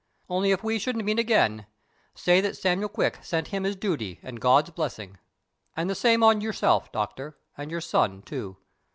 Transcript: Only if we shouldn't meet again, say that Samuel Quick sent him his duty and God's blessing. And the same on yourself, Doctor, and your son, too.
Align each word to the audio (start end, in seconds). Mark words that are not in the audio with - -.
Only 0.27 0.49
if 0.49 0.63
we 0.63 0.79
shouldn't 0.79 1.05
meet 1.05 1.19
again, 1.19 1.67
say 2.15 2.41
that 2.41 2.57
Samuel 2.57 2.89
Quick 2.89 3.19
sent 3.23 3.49
him 3.49 3.65
his 3.65 3.75
duty 3.75 4.19
and 4.23 4.41
God's 4.41 4.71
blessing. 4.71 5.19
And 5.77 5.91
the 5.91 5.93
same 5.93 6.23
on 6.23 6.41
yourself, 6.41 6.91
Doctor, 6.91 7.37
and 7.55 7.69
your 7.69 7.81
son, 7.81 8.23
too. 8.23 8.57